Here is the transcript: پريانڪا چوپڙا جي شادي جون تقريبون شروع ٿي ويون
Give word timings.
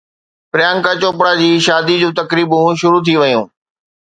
پريانڪا 0.53 0.91
چوپڙا 1.01 1.33
جي 1.41 1.49
شادي 1.67 1.99
جون 2.01 2.17
تقريبون 2.21 2.73
شروع 2.81 3.03
ٿي 3.05 3.13
ويون 3.21 3.45